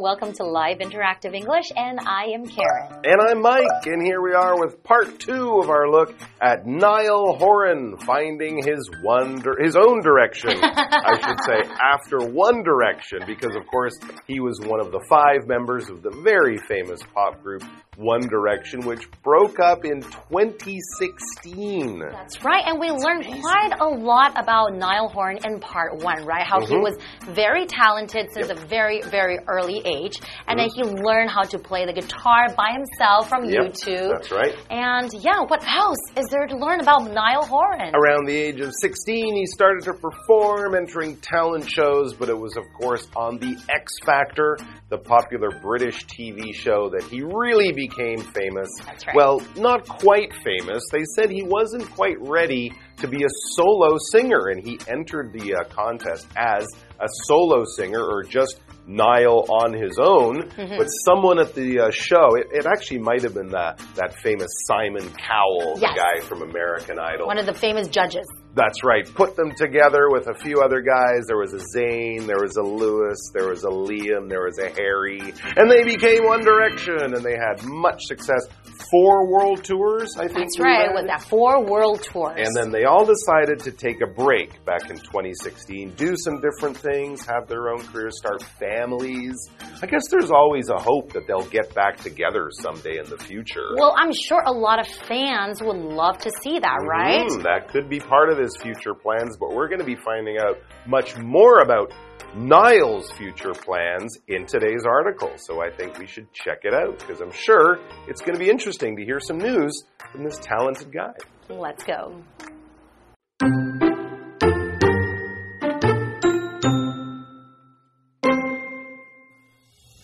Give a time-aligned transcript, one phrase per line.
[0.00, 3.00] Welcome to Live Interactive English, and I am Karen.
[3.02, 7.36] And I'm Mike, and here we are with part two of our look at Niall
[7.36, 10.52] Horan finding his one his own direction.
[10.62, 13.98] I should say after One Direction, because of course
[14.28, 17.64] he was one of the five members of the very famous pop group
[17.98, 21.98] One Direction, which broke up in 2016.
[21.98, 26.46] That's right, and we learned quite a lot about Niall Horan in part one, right?
[26.46, 26.82] How he Mhm.
[26.82, 31.58] was very talented since a very, very early age, and then he learned how to
[31.58, 34.10] play the guitar by himself from Yep, YouTube.
[34.12, 34.54] That's right.
[34.70, 37.96] And yeah, what else is there to learn about Niall Horan?
[37.96, 42.56] Around the age of 16, he started to perform, entering talent shows, but it was,
[42.56, 44.56] of course, on The X Factor,
[44.88, 48.68] the popular British TV show, that he really became famous.
[48.84, 49.16] That's right.
[49.16, 50.82] Well, not quite famous.
[50.92, 55.54] They said he wasn't quite ready to be a solo singer, and he entered the
[55.54, 56.66] uh, contest as
[57.00, 60.42] a solo singer or just Niall on his own.
[60.50, 60.78] Mm-hmm.
[60.78, 64.48] But someone at the uh, show, it, it actually might have been that, that famous
[64.66, 65.94] Simon Cowell, Yes.
[65.94, 67.26] the guy from American Idol.
[67.26, 68.26] One of the famous judges.
[68.58, 69.06] That's right.
[69.14, 71.26] Put them together with a few other guys.
[71.28, 74.68] There was a Zayn, there was a Louis, there was a Liam, there was a
[74.70, 75.20] Harry,
[75.56, 78.48] and they became One Direction, and they had much success.
[78.90, 80.38] Four world tours, I think.
[80.38, 82.38] That's right, with that four world tours.
[82.38, 86.76] And then they all decided to take a break back in 2016, do some different
[86.76, 89.36] things, have their own careers, start families.
[89.82, 93.68] I guess there's always a hope that they'll get back together someday in the future.
[93.76, 97.30] well, I'm sure a lot of fans would love to see that, right?
[97.30, 100.38] Hmm, that could be part of his future plans, but we're going to be finding
[100.38, 101.92] out much more about
[102.34, 105.32] Niall's future plans in today's article.
[105.36, 108.50] So I think we should check it out because I'm sure it's going to be
[108.50, 111.14] interesting to hear some news from this talented guy.
[111.48, 112.22] Let's go.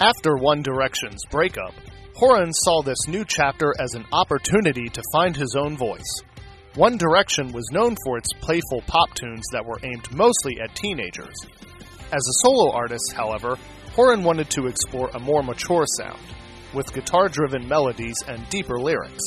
[0.01, 1.73] After One Direction's breakup,
[2.17, 6.23] Horan saw this new chapter as an opportunity to find his own voice.
[6.77, 11.37] One Direction was known for its playful pop tunes that were aimed mostly at teenagers.
[12.13, 13.57] As a solo artist, however,
[13.93, 16.19] Horan wanted to explore a more mature sound,
[16.73, 19.23] with guitar driven melodies and deeper lyrics.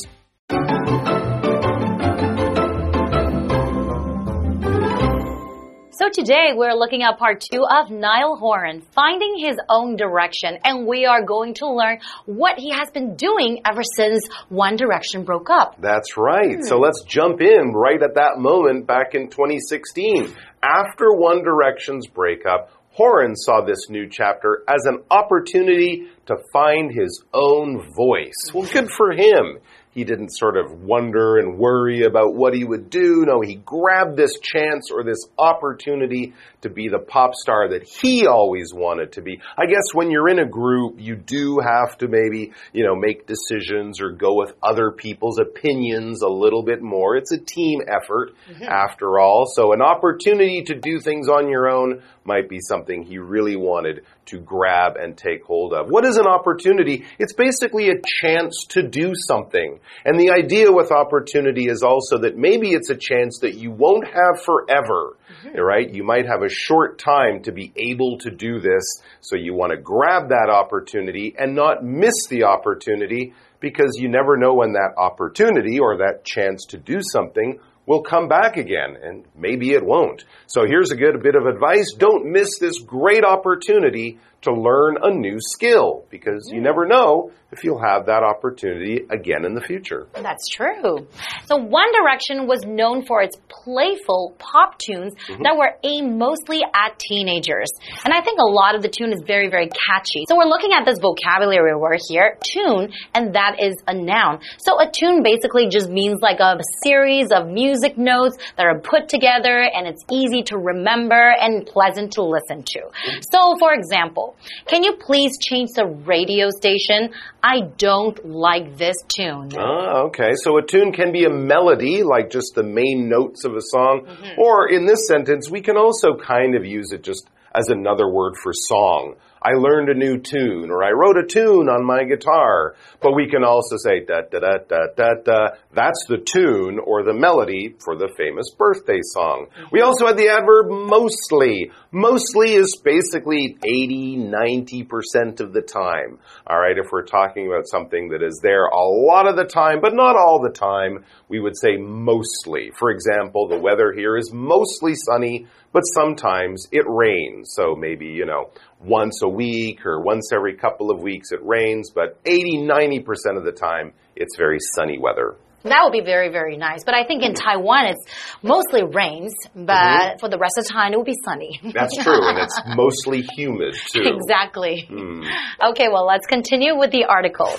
[6.18, 11.06] Today we're looking at part two of Niall Horan, finding his own direction, and we
[11.06, 15.80] are going to learn what he has been doing ever since One Direction broke up.
[15.80, 16.58] That's right.
[16.64, 16.84] So hmm.
[16.84, 20.34] let's jump in right at that moment back in 2016.
[20.64, 27.24] After One Direction's breakup, Horan saw this new chapter as an opportunity to find his
[27.32, 28.34] own voice.
[28.56, 29.60] Well, good for him.
[29.98, 33.24] He didn't sort of wonder and worry about what he would do.
[33.26, 38.28] No, he grabbed this chance or this opportunity to be the pop star that he
[38.28, 39.42] always wanted to be.
[39.58, 43.26] I guess when you're in a group, you do have to maybe, you know, make
[43.26, 47.18] decisions or go with other people's opinions a little bit more.
[47.18, 48.66] It's a team effort mm-hmm.
[48.66, 49.48] after all.
[49.52, 54.04] So an opportunity to do things on your own might be something he really wanted
[54.26, 55.88] to grab and take hold of.
[55.90, 57.06] What is an opportunity?
[57.18, 59.80] It's basically a chance to do something.
[60.06, 64.06] And the idea with opportunity is also that maybe it's a chance that you won't
[64.06, 65.60] have forever, mm-hmm.
[65.60, 65.94] right?
[65.94, 68.84] You might have a short time to be able to do this.
[69.22, 74.38] So you want to grab that opportunity and not miss the opportunity because you never
[74.38, 79.24] know when that opportunity or that chance to do something will come back again, and
[79.34, 80.26] maybe it won't.
[80.46, 81.94] So here's a good bit of advice.
[81.98, 87.64] Don't miss this great opportunity to learn a new skill because you never know if
[87.64, 90.08] you'll have that opportunity again in the future.
[90.14, 91.08] That's true.
[91.46, 95.44] So One Direction was known for its playful pop tunes mm-hmm.
[95.44, 97.70] that were aimed mostly at teenagers.
[98.04, 100.26] And I think a lot of the tune is very, very catchy.
[100.28, 104.40] So we're looking at this vocabulary word here, tune, and that is a noun.
[104.60, 109.08] So a tune basically just means like a series of music notes that are put
[109.08, 112.80] together and it's easy to remember and pleasant to listen to.
[112.80, 113.20] Mm-hmm.
[113.32, 114.27] So for example,
[114.66, 117.14] can you please change the radio station?
[117.44, 119.52] I don't like this tune.
[119.58, 120.32] Ah, okay.
[120.44, 124.08] So a tune can be a melody, like just the main notes of a song,
[124.38, 128.36] or in this sentence, we can also kind of use it just as another word
[128.42, 129.16] for song.
[129.48, 132.76] I learned a new tune or I wrote a tune on my guitar.
[133.02, 135.48] But we can also say da da da da da da.
[135.74, 139.48] That's the tune or the melody for the famous birthday song.
[139.72, 141.72] We also had the adverb mostly.
[141.92, 146.20] Mostly is basically 80, 90% of the time.
[146.46, 149.80] All right, if we're talking about something that is there a lot of the time,
[149.82, 152.72] but not all the time, we would say mostly.
[152.78, 155.48] For example, the weather here is mostly sunny,
[155.78, 157.52] but sometimes it rains.
[157.54, 158.50] So maybe, you know,
[158.84, 163.44] once a week or once every couple of weeks it rains, but 80, 90% of
[163.44, 165.36] the time it's very sunny weather.
[165.70, 166.84] That would be very, very nice.
[166.84, 168.06] But I think in Taiwan, it's
[168.42, 170.20] mostly rains, but mm -hmm.
[170.22, 171.54] for the rest of the time, it will be sunny.
[171.78, 174.06] That's true, and it's mostly humid, too.
[174.16, 174.76] Exactly.
[174.90, 175.22] Mm.
[175.70, 177.52] Okay, well, let's continue with the article.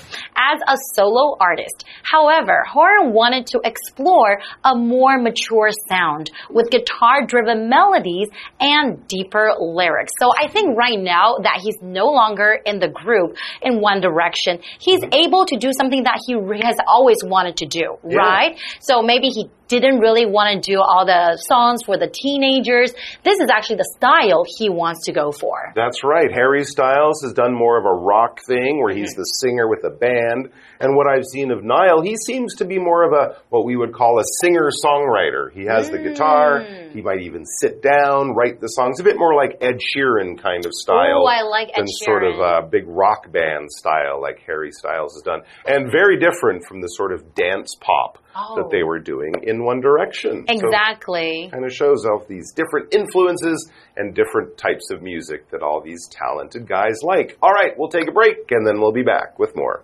[0.53, 1.79] As a solo artist,
[2.15, 4.33] however, Horan wanted to explore
[4.71, 6.25] a more mature sound
[6.57, 8.29] with guitar driven melodies
[8.75, 9.47] and deeper
[9.79, 10.13] lyrics.
[10.21, 13.31] So I think right now that he's no longer in the group
[13.63, 14.55] in One Direction,
[14.87, 15.25] he's mm -hmm.
[15.25, 16.33] able to do something that he
[16.71, 18.59] has always wanted to do right?
[18.81, 22.93] So maybe he didn't really want to do all the songs for the teenagers.
[23.23, 25.73] This is actually the style he wants to go for.
[25.75, 26.33] That's right.
[26.33, 29.91] Harry Styles has done more of a rock thing where he's the singer with a
[29.91, 30.51] band.
[30.81, 33.77] And what I've seen of Niall, he seems to be more of a what we
[33.77, 35.53] would call a singer songwriter.
[35.53, 35.93] He has mm.
[35.93, 36.93] the guitar, mm.
[36.93, 39.01] he might even sit down, write the songs.
[39.01, 41.23] A bit more like Ed Sheeran kind of style.
[41.23, 42.05] Oh, I like Ed than Sheeran.
[42.05, 45.43] sort of a big rock band style like Harry Styles has done.
[45.67, 48.57] And very different from the sort of dance pop oh.
[48.57, 48.87] that they oh.
[48.87, 50.45] were doing in One Direction.
[50.49, 51.49] Exactly.
[51.49, 55.81] So kind of shows off these different influences and different types of music that all
[55.81, 57.37] these talented guys like.
[57.43, 59.83] All right, we'll take a break and then we'll be back with more.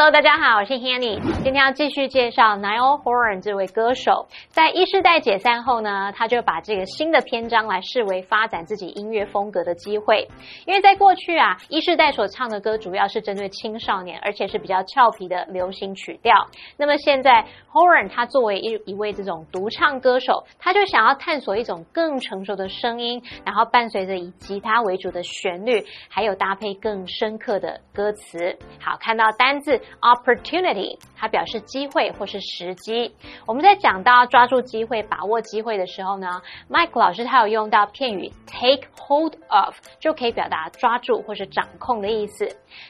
[0.00, 1.20] Hello，大家好，我是 Hanny。
[1.42, 4.28] 今天要继续介绍 Niall Horan 这位歌手。
[4.48, 10.28] 在一世代解散后呢，他就把这个新的篇章来视为发展自己音乐风格的机会。
[10.66, 16.46] 因为在过去啊，一世代所唱的歌主要是针对青少年，而且是比较俏皮的流行曲调。
[16.76, 28.56] 那么现在 Horan 他作为一一位这种独唱歌手，他就想要探索一种更成熟的声音，然后伴随着以吉他为主的旋律，还有搭配更深刻的歌词。
[28.80, 29.80] 好，看到单字。
[30.00, 33.14] opportunity，它表示机会或是时机。
[33.46, 42.48] 我们在讲到抓住机会、把握机会的时候呢，Mike 老师他有用到片语 take hold of，就可以表达抓住或是掌控的意思。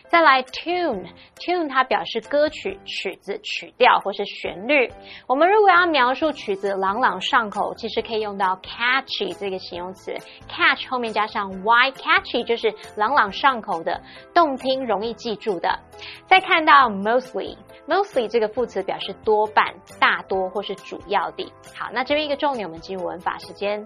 [0.08, 4.90] 再来 tune，tune 它表示歌曲、曲子、曲调或是旋律。
[5.26, 10.12] 我们如果要描述曲子朗朗上口，其实可以用到 catchy 这个形容词
[10.48, 14.00] ，catch 后面加上 y，catchy 就是朗朗上口的、
[14.34, 15.78] 动听、容易记住的。
[16.26, 17.56] 再看到 mostly
[17.88, 19.64] mostly 这个副词表示多半、
[19.98, 21.52] 大多或是主要的。
[21.74, 23.84] 好，那这边一个重点，我们进入文法时间。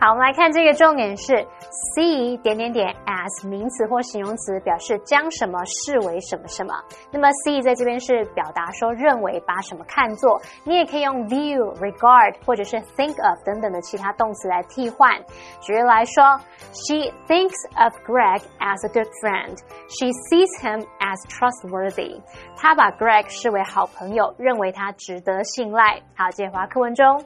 [0.00, 1.32] 好，我们来看这个重点是
[1.96, 6.74] see 点点点 as 名词或形容词，表示将什么视为什么什么。
[7.10, 15.10] 那么 see 在这边是表达说认为把什么看作，你也可以用 view、regard 或者是 think of 等等的其他动词来替换。
[15.60, 16.38] 举例来说
[16.72, 19.56] ，She thinks of Greg as a good friend.
[19.88, 22.20] She sees him as trustworthy.
[22.56, 26.01] 她把 Greg 视为好朋友，认为他值得信赖。
[26.15, 27.25] 好，接华课文中。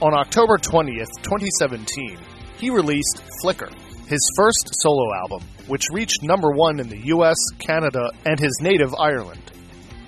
[0.00, 2.18] On October 20th, 2017,
[2.58, 3.70] he released Flicker,
[4.08, 8.92] his first solo album, which reached number one in the US, Canada, and his native
[8.98, 9.52] Ireland.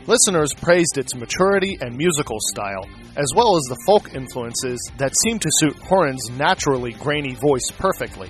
[0.06, 2.85] Listeners praised its maturity and musical style,
[3.16, 8.28] as well as the folk influences that seemed to suit Horan's naturally grainy voice perfectly.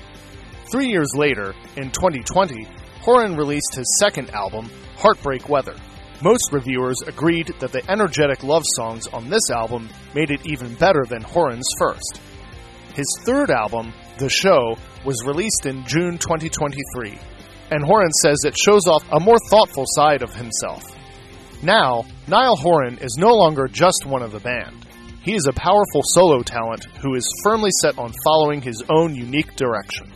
[0.71, 2.67] Three years later, in 2020,
[3.01, 5.75] Horan released his second album, Heartbreak Weather.
[6.21, 11.05] Most reviewers agreed that the energetic love songs on this album made it even better
[11.05, 12.21] than Horan's first.
[12.93, 17.17] His third album, The Show, was released in June 2023,
[17.71, 20.83] and Horan says it shows off a more thoughtful side of himself.
[21.63, 24.85] Now, Niall Horan is no longer just one of the band.
[25.23, 29.55] He is a powerful solo talent who is firmly set on following his own unique
[29.55, 30.13] direction.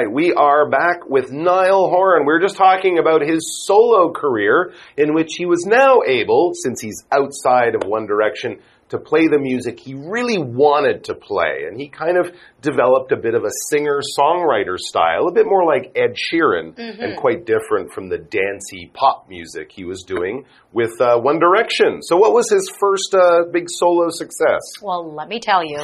[0.00, 2.24] Right, we are back with Niall Horan.
[2.26, 6.80] We are just talking about his solo career in which he was now able, since
[6.80, 11.64] he's outside of One Direction, to play the music he really wanted to play.
[11.66, 15.64] And he kind of developed a bit of a singer songwriter style, a bit more
[15.64, 21.00] like Ed Sheeran, and quite different from the dancey pop music he was doing with
[21.00, 22.02] uh, One Direction.
[22.02, 24.60] So, what was his first uh, big solo success?
[24.82, 25.78] Well, let me tell you.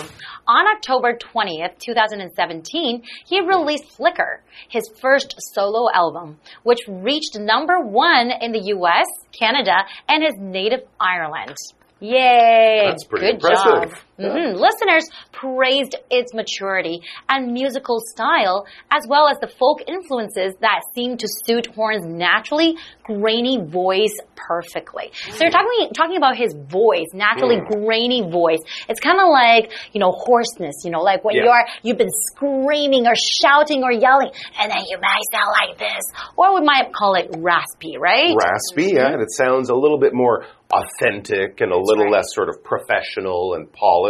[0.46, 8.30] On October 20th, 2017, he released Flicker, his first solo album, which reached number one
[8.40, 11.56] in the US, Canada, and his native Ireland.
[12.00, 12.82] Yay!
[12.88, 13.90] That's pretty Good impressive.
[13.90, 13.98] job.
[14.18, 14.54] Mhm.
[14.58, 21.20] Listeners praised its maturity and musical style, as well as the folk influences that seemed
[21.20, 25.10] to suit Horan's naturally grainy voice perfectly.
[25.30, 27.82] So you're talking talking about his voice, naturally Hmm.
[27.84, 28.60] grainy voice.
[28.88, 30.76] It's kind of like you know hoarseness.
[30.84, 31.44] You know, like when Yeah.
[31.44, 34.30] you're you've been screaming or shouting or yelling,
[34.60, 36.02] and then you might sound like this,
[36.36, 38.34] or we might call it raspy, right?
[38.34, 42.14] Raspy, yeah, and it sounds a little bit more authentic and a little right.
[42.14, 44.05] less sort of professional and polished.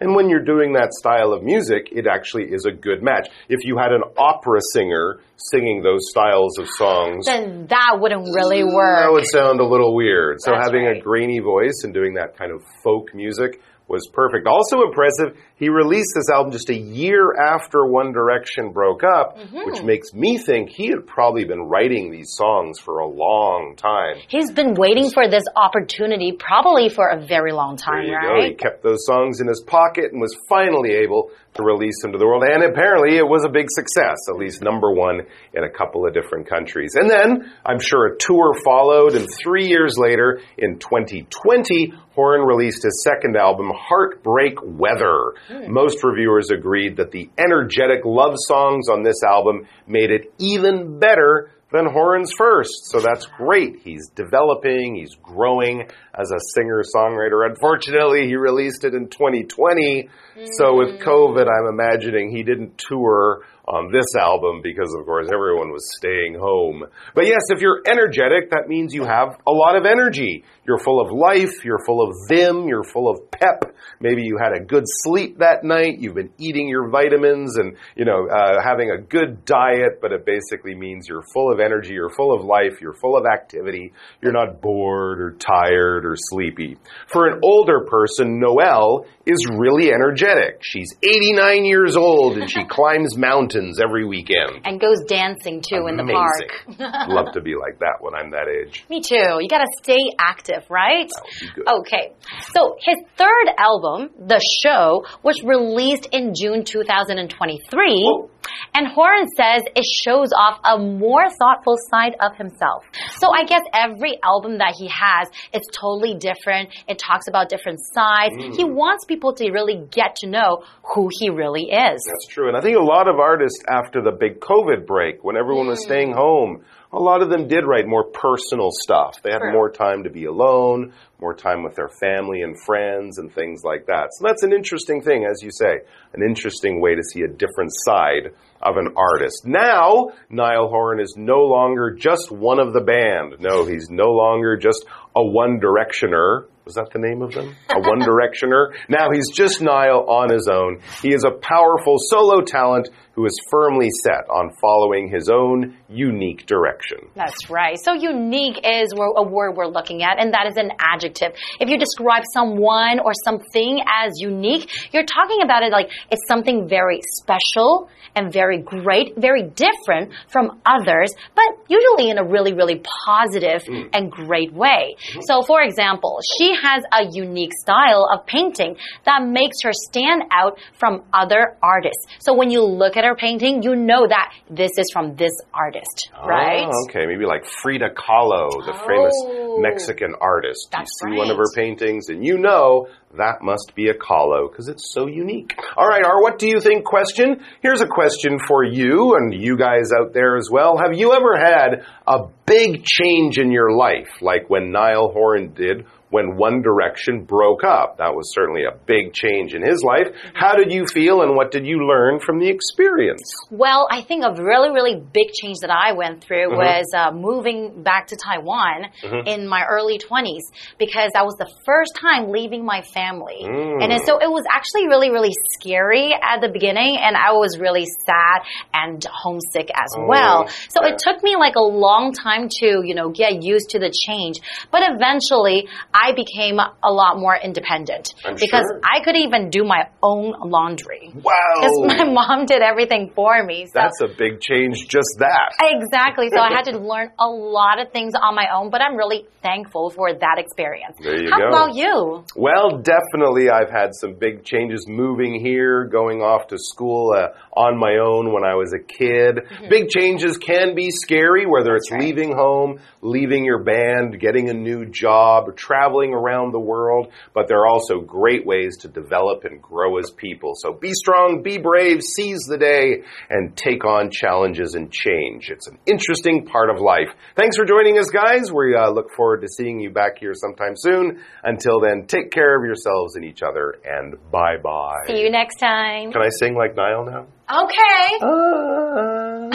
[0.00, 3.28] And when you're doing that style of music, it actually is a good match.
[3.48, 8.64] If you had an opera singer singing those styles of songs, Then that wouldn't really
[8.64, 9.04] work.
[9.04, 10.38] that would sound a little weird.
[10.40, 14.46] So That's having a grainy voice and doing that kind of folk music was perfect.
[14.46, 19.58] Also impressive, he released this album just a year after One Direction broke up, Mm-hmm.
[19.66, 24.16] which makes me think he had probably been writing these songs for a long time.
[24.28, 28.40] He's been waiting for this opportunity probably for a very long There time, right?
[28.42, 28.48] go.
[28.48, 32.18] He kept those songs in his pocket and was finally able to release them to
[32.18, 32.42] the world.
[32.42, 36.12] And apparently it was a big success, at least number one in a couple of
[36.12, 36.94] different countries.
[36.94, 39.14] And then I'm sure a tour followed.
[39.14, 45.34] And three years later, in 2020, Horan released his second album, Heartbreak Weather.
[45.48, 45.72] Hmm.
[45.72, 51.50] Most reviewers agreed that the energetic love songs on this album made it even better
[51.74, 52.90] than Horan's first.
[52.90, 53.80] So that's great.
[53.82, 55.82] He's developing, he's growing
[56.14, 57.46] as a singer songwriter.
[57.46, 60.08] Unfortunately, he released it in 2020.
[60.52, 61.02] So with mm.
[61.02, 66.36] COVID, I'm imagining he didn't tour on this album because, of course, everyone was staying
[66.38, 66.84] home.
[67.14, 70.44] But yes, if you're energetic, that means you have a lot of energy.
[70.66, 73.74] You're full of life, you're full of vim, you're full of pep.
[74.00, 78.04] Maybe you had a good sleep that night, you've been eating your vitamins and, you
[78.04, 82.14] know, uh, having a good diet, but it basically means you're full of energy, you're
[82.14, 83.92] full of life, you're full of activity,
[84.22, 86.76] you're not bored or tired or sleepy.
[87.08, 90.60] For an older person, Noelle is really energetic.
[90.62, 94.60] She's 89 years old and she climbs mountains every weekend.
[94.64, 96.64] And goes dancing too in the park.
[96.66, 96.92] Amazing.
[97.08, 98.84] Love to be like that when I'm that age.
[98.90, 99.38] Me too.
[99.40, 101.10] You gotta stay active, right?
[101.58, 102.12] Okay.
[102.54, 108.02] So his third album, The Show, was released in June 2023.
[108.04, 108.30] Whoa.
[108.74, 112.84] And Horan says it shows off a more thoughtful side of himself.
[113.16, 116.70] So I guess every album that he has it's totally different.
[116.88, 118.34] It talks about different sides.
[118.34, 118.56] Mm.
[118.56, 122.02] He wants people to really get to know who he really is.
[122.04, 122.48] That's true.
[122.48, 125.82] And I think a lot of artists, after the big COVID break, when everyone was
[125.82, 126.18] staying hmm.
[126.18, 129.20] home, a lot of them did write more personal stuff.
[129.22, 129.52] They had True.
[129.52, 133.86] more time to be alone, more time with their family and friends, and things like
[133.86, 134.10] that.
[134.12, 135.80] So that's an interesting thing, as you say,
[136.12, 138.30] an interesting way to see a different side
[138.62, 139.44] of an artist.
[139.44, 143.40] Now, Niall Horan is no longer just one of the band.
[143.40, 144.86] No, he's no longer just
[145.16, 146.46] a One Directioner.
[146.64, 147.54] Was that the name of them?
[147.70, 148.74] A One Directioner?
[148.88, 150.80] Now he's just Niall on his own.
[151.02, 156.46] He is a powerful solo talent who is firmly set on following his own unique
[156.46, 156.98] direction.
[157.14, 157.78] That's right.
[157.82, 161.32] So unique is a word we're looking at, and that is an adjective.
[161.60, 166.68] If you describe someone or something as unique, you're talking about it like it's something
[166.68, 172.80] very special and very great, very different from others, but usually in a really, really
[173.06, 173.88] positive mm.
[173.92, 174.96] and great way.
[174.96, 175.20] Mm-hmm.
[175.22, 180.58] So, for example, she has a unique style of painting that makes her stand out
[180.78, 182.06] from other artists.
[182.20, 186.10] So when you look at her painting, you know that this is from this artist,
[186.16, 186.66] oh, right?
[186.66, 188.86] Oh, okay, maybe like Frida Kahlo, the Oh.
[188.86, 190.68] famous Mexican artist.
[190.72, 194.50] That's you see one of her paintings and you know that must be a Kahlo
[194.50, 195.54] because it's so unique.
[195.76, 197.40] All right, our what do you think question?
[197.62, 200.76] Here's a question for you and you guys out there as well.
[200.78, 205.86] Have you ever had a big change in your life like when Niall Horan did
[206.14, 207.98] when One Direction broke up?
[207.98, 210.08] That was certainly a big change in his life.
[210.32, 213.22] How did you feel and what did you learn from the experience?
[213.50, 216.56] Well, I think a really, really big change that I went through Mm-hmm.
[216.56, 218.86] was uh, moving back to Taiwan
[219.26, 220.44] in my early 20s
[220.78, 223.40] because that was the first time leaving my family.
[223.42, 223.82] Mm.
[223.82, 227.86] And so it was actually really, really scary at the beginning, and I was really
[228.06, 228.42] sad
[228.72, 230.48] and homesick as Oh, well.
[230.68, 230.92] So yeah.
[230.92, 234.36] it took me like a long time to, you know, get used to the change.
[234.70, 238.80] But eventually, I I became a lot more independent I'm because sure.
[238.84, 241.10] I could even do my own laundry.
[241.14, 241.32] Wow.
[241.56, 243.66] Because my mom did everything for me.
[243.66, 245.56] So That's a big change, just that.
[245.62, 246.28] Exactly.
[246.28, 249.26] So I had to learn a lot of things on my own, but I'm really
[249.42, 250.96] thankful for that experience.
[251.02, 251.48] There you How go.
[251.48, 252.24] about you?
[252.36, 257.78] Well, definitely, I've had some big changes moving here, going off to school uh, on
[257.78, 259.40] my own when I was a kid.
[259.70, 261.94] Big changes can be scary, whether it's Mm-hmm.
[262.00, 262.04] right.
[262.04, 267.46] leaving home, leaving your band, getting a new job, or traveling around the world, but
[267.46, 270.52] there are also great ways to develop and grow as people.
[270.56, 275.50] So be strong, be brave, seize the day, and take on challenges and change.
[275.50, 277.10] It's an interesting part of life.
[277.36, 278.50] Thanks for joining us, guys.
[278.52, 281.20] We uh, look forward to seeing you back here sometime soon.
[281.42, 285.04] Until then, take care of yourselves and each other, and bye bye.
[285.06, 286.12] See you next time.
[286.12, 287.26] Can I sing like Niall now?
[287.50, 288.18] Okay.
[288.22, 289.50] Oh.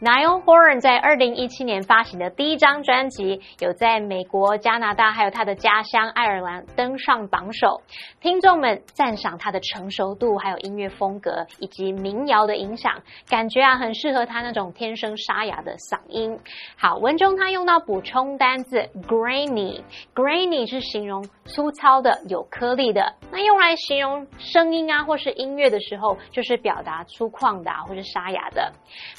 [0.00, 7.82] Niall Horan 在二零一七年发行的第一张专辑，有在美国、加拿大还有他的家乡爱尔兰登上榜首。
[8.18, 16.38] 听众们赞赏他的成熟度，还有音乐风格以及民谣的影响，感觉啊很适合他那种天生沙哑的嗓音。
[16.78, 28.72] 好，文中他用到补充单字 grainy，grainy 是形容粗糙的、有颗粒的，那用来形容声音啊或是音乐的时候，就是表达粗犷的、啊、或是沙哑的。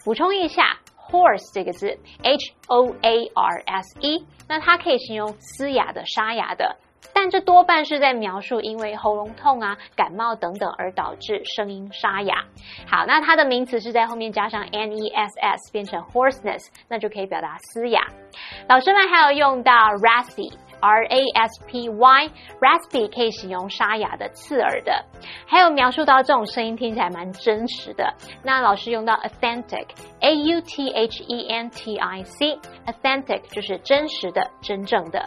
[0.03, 0.70] 补充一下。
[1.11, 6.77] Hoarse 这个字，H O A R S E，那它可以形容嘶哑的、沙哑的，
[7.13, 12.45] 但这多半是在描述因为喉咙痛啊、感冒等等而导致声音沙哑。
[12.87, 18.01] 好，那它的名词是在后面加上 n e s s 变成 hoarseness，那就可以表达嘶哑。
[18.69, 20.51] 老师们还有用到 raspy。
[20.81, 25.05] R A S P Y，raspy 可以形容沙哑的、刺耳的，
[25.47, 28.13] 还有描述到这种声音听起来蛮真实的。
[28.43, 35.23] 那老师用到 authentic，A U T H E N T I C，authentic 就是真实的、真正的。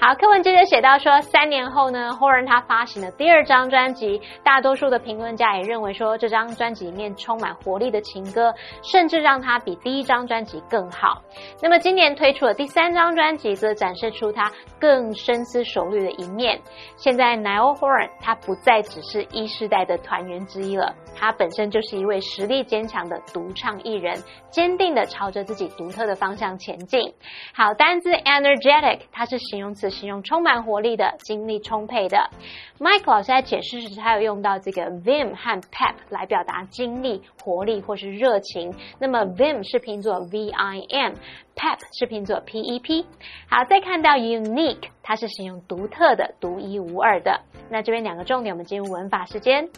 [0.00, 11.22] 好，课文接着写到说，三年后呢，Horan 他发行了第二张专辑，大多数的评论家也认为说，这张专辑里面充满活力的情歌，甚至让他比第一张专辑更好。
[11.60, 16.60] 那么今年推出的第三张专辑，则展示出他更深思熟虑的一面。
[16.96, 27.12] 现在 Niall Horan 他不再只是一世代的团员之一了，他本身就是一位实力坚强的独唱艺人，坚定的朝着自己独特的方向前进。
[27.52, 32.30] 好，单字 energetic 它是形容词，形容充满活力的、精力充沛的。
[32.78, 38.74] Mike 老师在解释时，他有用到这个 vim 和 pep 来表达精力、活力或是热情。
[38.98, 41.14] 那么 vim 是拼作 v i m。
[41.58, 43.04] Pep 是拼作 P E P，
[43.50, 47.40] 好，再看到 unique，它是形容独特的、独一无二的。
[47.68, 49.68] 那这边两个重点，我们进入文法时间。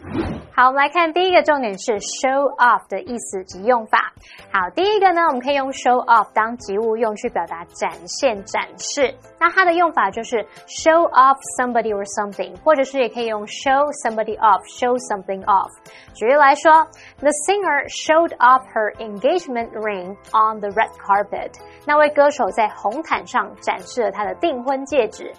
[0.53, 4.13] 好，我们来看第一个重点是 show off 的意思及用法。
[4.51, 9.13] 好，第一个呢，我们可以用 show off 当及物用去表达展现、展示。
[9.39, 15.71] 那它的用法就是 show off somebody or something，或者是也可以用 show somebody off，show something off。
[16.13, 16.71] 举例来说
[17.17, 21.53] ，The singer showed off her engagement ring on the red carpet。
[21.85, 25.31] 那位歌手在红毯上展示了他的订婚戒指。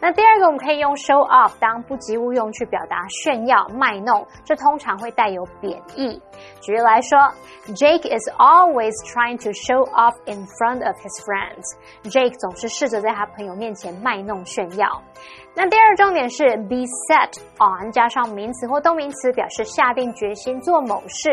[0.00, 6.20] 那第二个，我们可以用 show off 当不及物用去表达炫耀、卖弄，这通常会带有贬义。
[6.60, 7.18] 举例来说
[7.68, 11.64] ，Jake is always trying to show off in front of his friends。
[12.04, 15.02] Jake 总是试着在他朋友面前卖弄炫耀。
[15.56, 21.30] 那第二重点是 be set on 加上名词或动名词，表示下定决心做某事。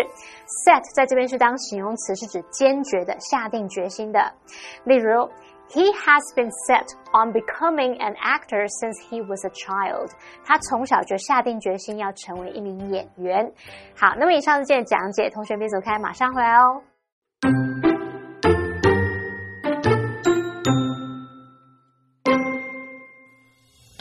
[0.66, 4.34] set 在这边是当形容词，是指坚决的、下定决心的。
[4.86, 5.30] 例如。
[5.70, 10.12] He has been set on becoming an actor since he was a child。
[10.46, 13.52] 他从小就下定决心要成为一名演员。
[13.98, 17.93] 好，那么以上是今天的讲解，同学别走开，马上回来哦。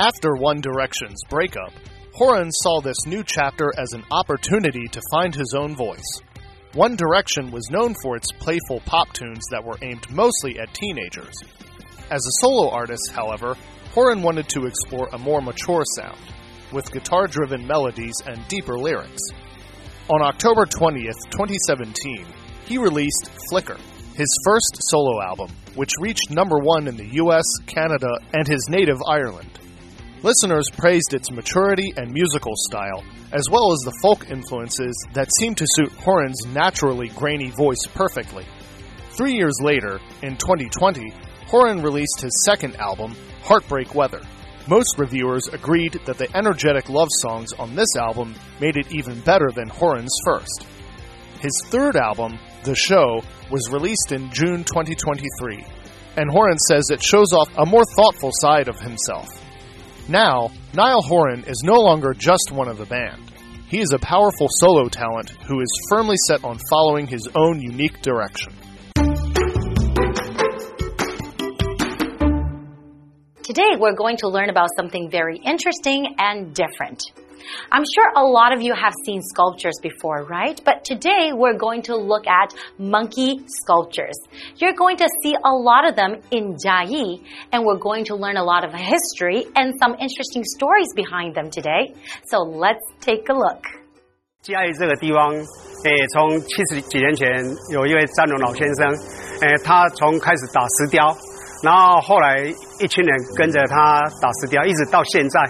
[0.02, 1.72] After One Direction's breakup,
[2.14, 6.20] Horan saw this new chapter as an opportunity to find his own voice.
[6.72, 11.36] One Direction was known for its playful pop tunes that were aimed mostly at teenagers.
[12.10, 13.56] As a solo artist, however,
[13.94, 16.18] Horan wanted to explore a more mature sound,
[16.72, 19.22] with guitar driven melodies and deeper lyrics.
[20.12, 22.26] On October 20th, 2017,
[22.66, 23.78] he released Flicker,
[24.16, 28.98] his first solo album, which reached number one in the US, Canada, and his native
[29.06, 29.60] Ireland.
[30.22, 35.56] Listeners praised its maturity and musical style, as well as the folk influences that seemed
[35.56, 38.46] to suit Horan's naturally grainy voice perfectly.
[39.16, 41.12] Three years later, in 2020,
[41.48, 44.22] Horan released his second album, Heartbreak Weather.
[44.68, 49.50] Most reviewers agreed that the energetic love songs on this album made it even better
[49.50, 50.66] than Horan's first.
[51.40, 55.66] His third album, The Show, was released in June 2023,
[56.16, 59.26] and Horan says it shows off a more thoughtful side of himself.
[60.08, 63.30] Now, Niall Horan is no longer just one of the band.
[63.68, 68.02] He is a powerful solo talent who is firmly set on following his own unique
[68.02, 68.52] direction.
[73.44, 77.04] Today, we're going to learn about something very interesting and different.
[77.71, 80.59] I'm sure a lot of you have seen sculptures before, right?
[80.65, 84.17] But today we're going to look at monkey sculptures.
[84.57, 88.37] You're going to see a lot of them in Jiayi, and we're going to learn
[88.37, 91.93] a lot of history and some interesting stories behind them today.
[92.25, 93.63] So let's take a look.
[94.41, 97.27] 嘉义这个地方，诶，从七十几年前
[97.71, 98.87] 有一位张龙老先生，
[99.41, 101.15] 诶，他从开始打石雕，
[101.63, 102.43] 然后后来
[102.79, 105.41] 一群人跟着他打石雕，一直到现在，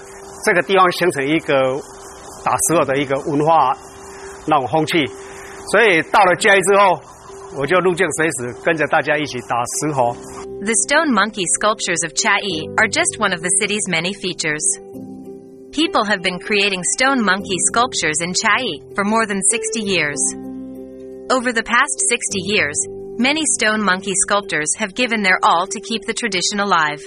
[10.62, 14.62] the stone monkey sculptures of Chiayi are just one of the city's many features.
[15.74, 20.22] People have been creating stone monkey sculptures in Chiayi for more than 60 years.
[21.34, 22.78] Over the past 60 years,
[23.18, 27.02] many stone monkey sculptors have given their all to keep the tradition alive.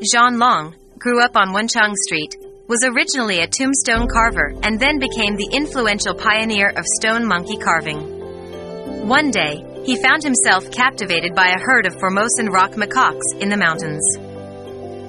[0.00, 2.34] Jean Long, grew up on Wenchang Street,
[2.66, 9.06] was originally a tombstone carver, and then became the influential pioneer of stone monkey carving.
[9.06, 13.56] One day, he found himself captivated by a herd of Formosan rock macaques in the
[13.56, 14.04] mountains.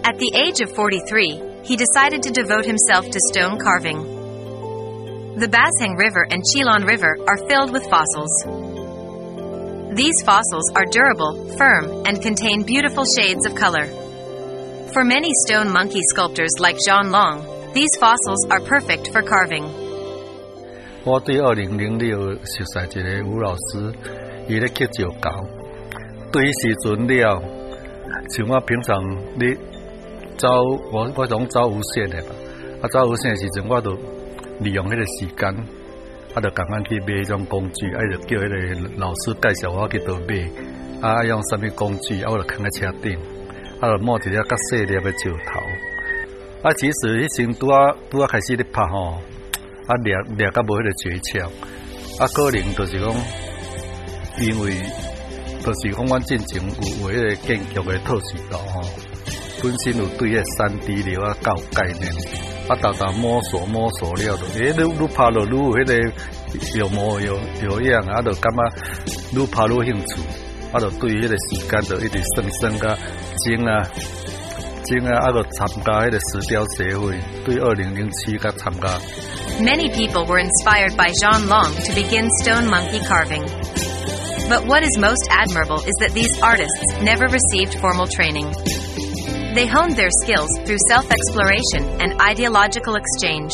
[0.06, 5.36] At the age of 43, he decided to devote himself to stone carving.
[5.36, 8.32] The Basheng River and Chilon River are filled with fossils.
[9.96, 13.90] These fossils are durable, firm, and contain beautiful shades of color.
[14.92, 19.66] For many stone monkey sculptors like Jean Long, these fossils are perfect for carving.
[21.04, 23.94] 我对二零零六熟悉一个吴老师，
[24.48, 25.30] 伊咧刻石膏。
[26.32, 27.40] 对于时阵了，
[28.30, 29.00] 像我平常
[29.38, 29.56] 咧
[30.38, 30.50] 走，
[30.92, 32.30] 我我总走无线的吧。
[32.82, 33.96] 啊，走无线的时阵，我就
[34.60, 35.56] 利用迄个时间，
[36.34, 40.50] 啊，就赶快去买迄种工具，啊，就叫迄个老师介绍我去倒买，
[41.08, 43.20] 啊，用什么工具，啊，我就扛在车顶，
[43.80, 45.60] 啊，摸一粒较细粒的石头。
[46.62, 49.18] 啊，其实迄时拄啊拄啊开始咧拍吼，
[49.88, 51.46] 啊，掠掠甲无迄个诀窍，
[52.20, 53.16] 啊，可能就是讲，
[54.42, 54.74] 因为
[55.64, 58.82] 就是讲，阮进前有有迄个建筑的透视图吼。
[59.62, 62.10] 本身有对迄三 D 流啊有概念，
[62.70, 70.22] 啊，豆豆摸索摸索了，就诶，愈愈拍落愈有迄个有模有有样，啊，就感觉愈拍愈兴趣，
[70.73, 72.99] 啊，就对迄个时间就一直算算甲
[73.45, 73.83] 精啊
[74.85, 78.99] 精啊，啊，就参加迄个石雕协会，对二零零七甲参加。
[79.61, 83.45] Many people were inspired by Jean Long to begin stone monkey carving.
[84.49, 88.53] But what is most admirable is that these artists never received formal training.
[89.55, 93.53] They honed their skills through self exploration and ideological exchange.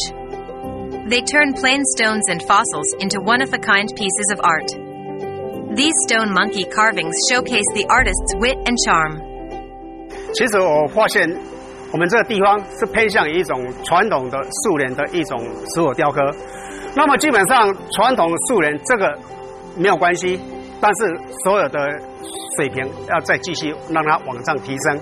[1.07, 4.73] They turned plain stones and fossils into one of a kind pieces of art.
[5.76, 9.20] These stone monkey carvings showcase the artist's wit and charm.
[10.34, 11.30] 其实我发现，
[11.92, 15.38] 我们这个地方是偏向于一种传统的素人的一种
[15.74, 16.22] 石火雕刻。
[16.96, 19.20] 那么基本上传统素人这个
[19.76, 20.40] 没有关系，
[20.80, 21.78] 但是所有的
[22.56, 24.98] 水平要再继续让它往上提升。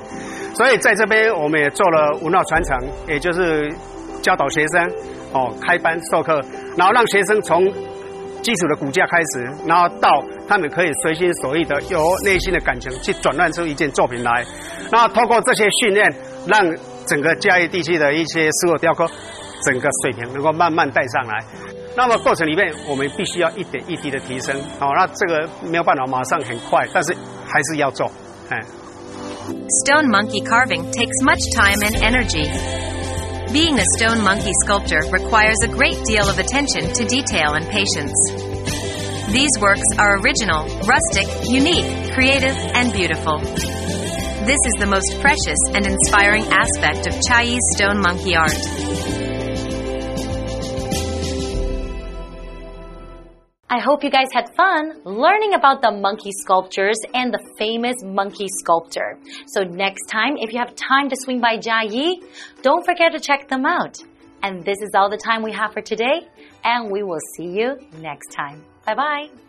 [0.56, 3.72] 所以在这边我们也做了文化传承，也就是
[4.24, 4.92] 教导学生
[5.34, 6.42] 哦开班授课，
[6.76, 7.72] 然后让学生从
[8.44, 14.46] 基础的骨架开始，然后到他们可以随心所欲的由内心的感情去转换出一件作品来。
[14.92, 16.06] 那透过这些训练，
[16.46, 16.64] 让
[17.08, 19.08] 整个嘉义地区的一些石火雕刻
[19.64, 21.44] 整个水平能够慢慢带上来。
[21.96, 24.56] 那么过程里面，我们必须要一点一滴的提升。
[24.80, 27.16] 好、那这个没有办法马上很快，但是
[27.48, 28.12] 还是要做。
[28.50, 28.60] 哎。
[29.84, 32.93] Stone monkey carving takes much time and energy.
[33.54, 38.12] Being a stone monkey sculptor requires a great deal of attention to detail and patience.
[39.32, 43.38] These works are original, rustic, unique, creative, and beautiful.
[43.38, 49.13] This is the most precious and inspiring aspect of Chiayi's stone monkey art.
[53.74, 58.48] I hope you guys had fun learning about the monkey sculptures and the famous monkey
[58.48, 59.18] sculptor.
[59.48, 62.24] So next time, if you have time to swing by Jiayi,
[62.62, 63.98] don't forget to check them out.
[64.44, 66.28] And this is all the time we have for today,
[66.64, 68.64] and we will see you next time.
[68.86, 69.43] Bye bye.